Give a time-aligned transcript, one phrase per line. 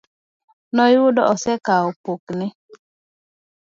[0.75, 2.45] Noyudo osekawo pokne.